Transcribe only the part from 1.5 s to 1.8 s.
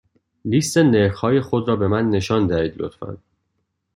را